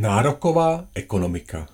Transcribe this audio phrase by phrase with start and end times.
[0.00, 1.68] Nároková ekonomika.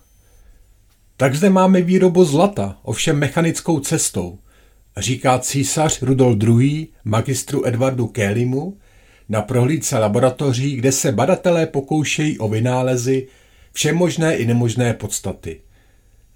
[1.16, 4.38] Tak zde máme výrobu zlata, ovšem mechanickou cestou,
[4.96, 6.88] říká císař Rudolf II.
[7.04, 8.76] magistru Edwardu Kélimu
[9.28, 13.28] na prohlídce laboratoří, kde se badatelé pokoušejí o vynálezy
[13.72, 15.60] všemožné i nemožné podstaty.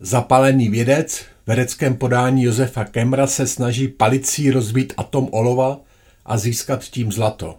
[0.01, 5.81] Zapalený vědec v vědeckém podání Josefa Kemra se snaží palicí rozbít atom olova
[6.27, 7.59] a získat tím zlato.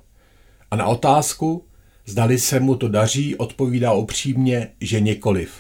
[0.72, 1.66] A na otázku,
[2.10, 5.52] zdali se mu to daří, odpovídá upřímně, že nikoliv.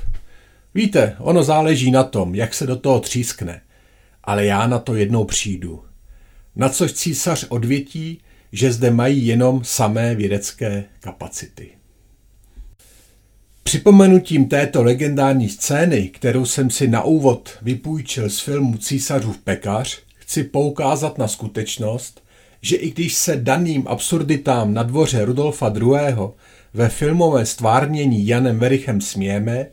[0.75, 3.61] Víte, ono záleží na tom, jak se do toho třískne,
[4.23, 5.83] ale já na to jednou přijdu.
[6.55, 11.69] Na což císař odvětí, že zde mají jenom samé vědecké kapacity.
[13.63, 20.43] Připomenutím této legendární scény, kterou jsem si na úvod vypůjčil z filmu Císařův pekař, chci
[20.43, 22.23] poukázat na skutečnost,
[22.61, 26.15] že i když se daným absurditám na dvoře Rudolfa II.
[26.73, 29.67] ve filmové stvárnění Janem Verichem smějeme,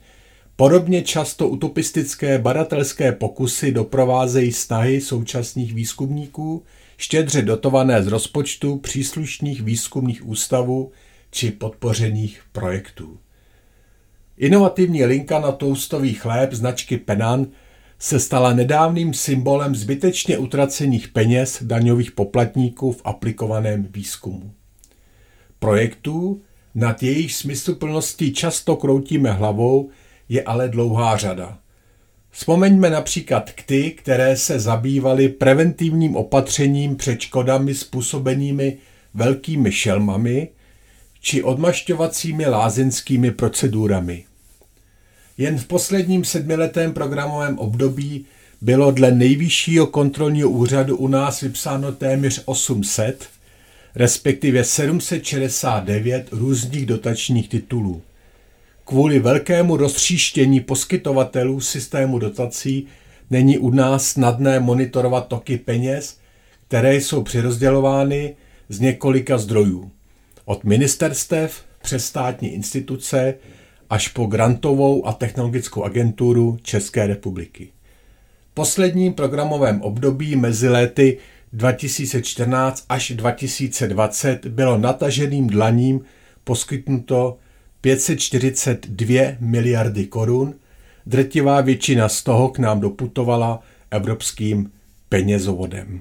[0.57, 6.63] podobně často utopistické badatelské pokusy doprovázejí snahy současných výzkumníků,
[6.97, 10.93] štědře dotované z rozpočtu příslušných výzkumných ústavů
[11.31, 13.19] či podpořených projektů.
[14.37, 17.47] Inovativní linka na toustový chléb značky Penan
[17.99, 24.53] se stala nedávným symbolem zbytečně utracených peněz daňových poplatníků v aplikovaném výzkumu.
[25.59, 26.43] Projektů,
[26.75, 29.91] nad jejich smysluplností často kroutíme hlavou,
[30.29, 31.59] je ale dlouhá řada.
[32.31, 38.79] Vzpomeňme například k ty, které se zabývaly preventivním opatřením před škodami způsobenými
[39.15, 40.49] velkými šelmami
[41.21, 44.25] či odmašťovacími lázeňskými procedurami.
[45.39, 48.25] Jen v posledním sedmiletém programovém období
[48.61, 53.29] bylo dle nejvyššího kontrolního úřadu u nás vypsáno téměř 800,
[53.95, 58.03] respektive 769 různých dotačních titulů.
[58.85, 62.87] Kvůli velkému roztříštění poskytovatelů systému dotací
[63.31, 66.19] není u nás snadné monitorovat toky peněz,
[66.69, 68.37] které jsou přirozdělovány
[68.69, 69.91] z několika zdrojů.
[70.45, 73.35] Od ministerstev přes státní instituce
[73.91, 77.69] až po grantovou a technologickou agenturu České republiky.
[78.51, 81.19] V posledním programovém období mezi léty
[81.53, 86.01] 2014 až 2020 bylo nataženým dlaním
[86.45, 87.39] poskytnuto
[87.81, 90.55] 542 miliardy korun,
[91.07, 93.61] drtivá většina z toho k nám doputovala
[93.91, 94.71] evropským
[95.09, 96.01] penězovodem.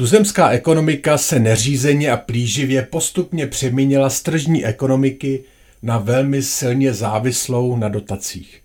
[0.00, 5.44] Tuzemská ekonomika se neřízeně a plíživě postupně přeměnila z tržní ekonomiky
[5.82, 8.60] na velmi silně závislou na dotacích.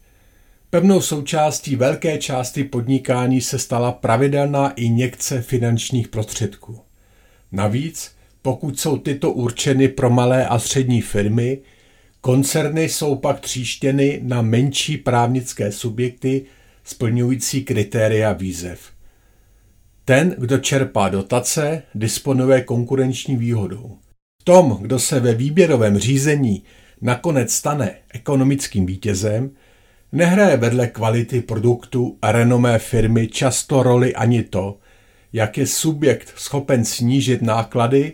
[0.70, 6.80] Pevnou součástí velké části podnikání se stala pravidelná injekce finančních prostředků.
[7.52, 8.12] Navíc,
[8.42, 11.58] pokud jsou tyto určeny pro malé a střední firmy,
[12.22, 16.46] koncerny jsou pak tříštěny na menší právnické subjekty
[16.84, 18.80] splňující kritéria výzev–
[20.06, 23.98] ten, kdo čerpá dotace, disponuje konkurenční výhodou.
[24.44, 26.64] Tom, kdo se ve výběrovém řízení
[27.02, 29.52] nakonec stane ekonomickým vítězem,
[30.12, 34.78] nehraje vedle kvality produktu a renomé firmy často roli ani to,
[35.34, 38.14] jak je subjekt schopen snížit náklady,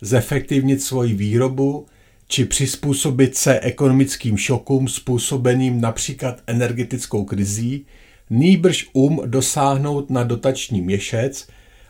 [0.00, 1.86] zefektivnit svoji výrobu
[2.28, 7.86] či přizpůsobit se ekonomickým šokům způsobeným například energetickou krizí
[8.30, 11.48] nýbrž um dosáhnout na dotační měšec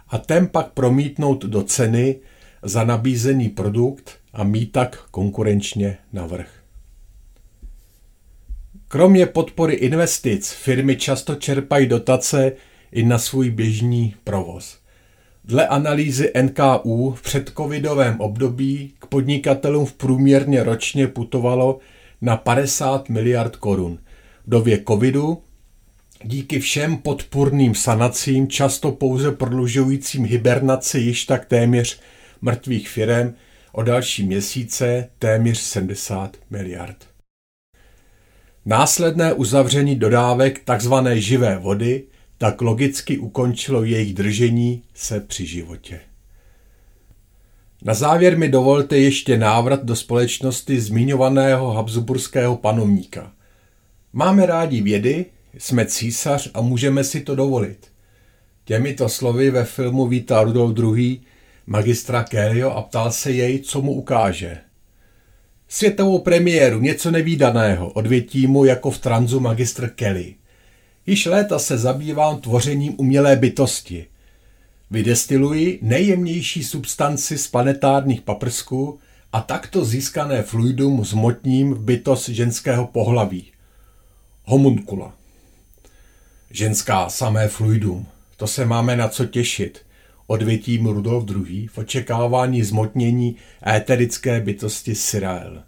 [0.08, 2.16] a ten pak promítnout do ceny
[2.62, 6.48] za nabízený produkt a mít tak konkurenčně navrh.
[8.88, 12.52] Kromě podpory investic firmy často čerpají dotace
[12.92, 14.78] i na svůj běžný provoz.
[15.44, 21.78] Dle analýzy NKU v předcovidovém období k podnikatelům v průměrně ročně putovalo
[22.20, 23.98] na 50 miliard korun.
[24.46, 25.42] V době covidu
[26.25, 32.00] díky všem podpůrným sanacím, často pouze prodlužujícím hibernaci již tak téměř
[32.43, 33.35] mrtvých firem
[33.73, 36.97] o další měsíce téměř 70 miliard.
[38.67, 40.94] Následné uzavření dodávek tzv.
[41.12, 42.05] živé vody
[42.38, 46.00] tak logicky ukončilo jejich držení se při životě.
[47.82, 53.32] Na závěr mi dovolte ještě návrat do společnosti zmiňovaného habsburského panovníka.
[54.12, 55.27] Máme rádi vědy,
[55.59, 57.93] jsme císař a můžeme si to dovolit.
[58.65, 61.21] Těmito slovy ve filmu vítá Rudolf II.
[61.67, 64.59] magistra Kellyho a ptal se jej, co mu ukáže.
[65.69, 70.35] Světovou premiéru, něco nevýdaného, odvětí mu jako v tranzu magistr Kelly.
[71.06, 74.06] Již léta se zabývám tvořením umělé bytosti.
[74.91, 78.99] Vydestiluji nejjemnější substanci z planetárních paprsků
[79.33, 83.53] a takto získané fluidum zmotním v bytost ženského pohlaví.
[84.45, 85.15] Homunkula.
[86.56, 88.06] Ženská samé fluidum.
[88.37, 89.83] To se máme na co těšit.
[90.27, 91.67] Odvětím Rudolf II.
[91.67, 93.37] v očekávání zmotnění
[93.67, 95.62] éterické bytosti Syrael.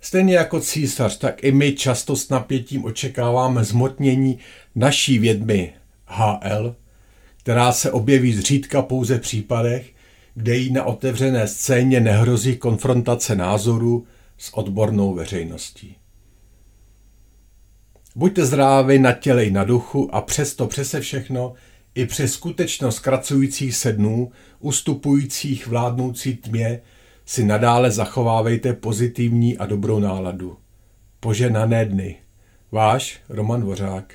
[0.00, 4.38] Stejně jako císař, tak i my často s napětím očekáváme zmotnění
[4.74, 5.72] naší vědmy
[6.06, 6.76] HL,
[7.36, 9.90] která se objeví zřídka pouze v případech,
[10.34, 14.06] kde jí na otevřené scéně nehrozí konfrontace názorů
[14.38, 15.96] s odbornou veřejností.
[18.18, 21.54] Buďte zdraví na těle i na duchu a přesto přese všechno
[21.94, 26.80] i přes skutečnost zkracujících se dnů, ustupujících vládnoucí tmě,
[27.26, 30.56] si nadále zachovávejte pozitivní a dobrou náladu.
[31.20, 32.16] Poženané dny.
[32.72, 34.14] Váš Roman Dvořák.